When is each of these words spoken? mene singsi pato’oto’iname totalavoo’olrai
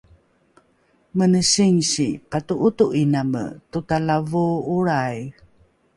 mene 1.17 1.39
singsi 1.51 2.07
pato’oto’iname 2.31 3.43
totalavoo’olrai 3.71 5.19